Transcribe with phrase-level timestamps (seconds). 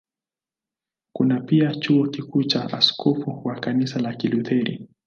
[1.15, 4.89] Kuna pia Chuo Kikuu na askofu wa Kanisa la Kilutheri.